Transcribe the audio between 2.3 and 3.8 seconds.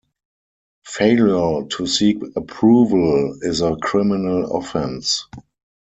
approval is a